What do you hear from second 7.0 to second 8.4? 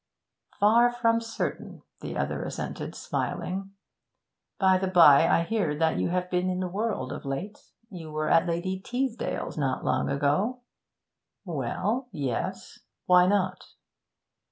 of late. You were